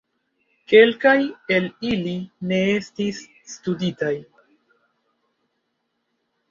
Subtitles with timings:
[0.71, 1.13] Kelkaj
[1.57, 2.15] el ili
[2.53, 3.21] ne estis
[3.55, 4.13] studitaj.